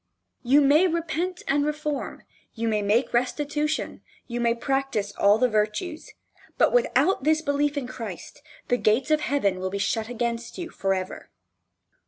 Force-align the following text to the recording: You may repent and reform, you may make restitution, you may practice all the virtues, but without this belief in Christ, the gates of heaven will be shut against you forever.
You 0.41 0.61
may 0.61 0.87
repent 0.87 1.43
and 1.47 1.63
reform, 1.63 2.23
you 2.55 2.67
may 2.67 2.81
make 2.81 3.13
restitution, 3.13 4.01
you 4.25 4.39
may 4.41 4.55
practice 4.55 5.13
all 5.15 5.37
the 5.37 5.47
virtues, 5.47 6.09
but 6.57 6.73
without 6.73 7.23
this 7.23 7.43
belief 7.43 7.77
in 7.77 7.85
Christ, 7.85 8.41
the 8.67 8.77
gates 8.77 9.11
of 9.11 9.21
heaven 9.21 9.59
will 9.59 9.69
be 9.69 9.77
shut 9.77 10.09
against 10.09 10.57
you 10.57 10.71
forever. 10.71 11.29